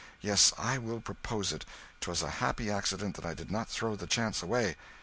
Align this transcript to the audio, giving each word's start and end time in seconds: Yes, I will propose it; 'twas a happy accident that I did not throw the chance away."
Yes, 0.19 0.51
I 0.57 0.79
will 0.79 0.99
propose 0.99 1.53
it; 1.53 1.63
'twas 1.99 2.23
a 2.23 2.29
happy 2.41 2.71
accident 2.71 3.15
that 3.17 3.25
I 3.27 3.35
did 3.35 3.51
not 3.51 3.69
throw 3.69 3.95
the 3.95 4.07
chance 4.07 4.41
away." 4.41 4.75